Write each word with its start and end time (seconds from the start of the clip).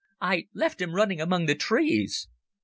I 0.19 0.47
left 0.55 0.81
him 0.81 0.95
running 0.95 1.21
among 1.21 1.45
the 1.45 1.53
trees." 1.53 2.27